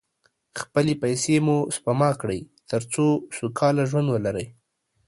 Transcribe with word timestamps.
خپلې 0.61 0.93
پیسې 1.03 1.35
مو 1.45 1.57
سپما 1.75 2.09
کړئ، 2.21 2.41
تر 2.69 2.81
څو 2.93 3.05
سوکاله 3.37 3.83
ژوند 3.89 4.07
ولرئ. 4.11 4.47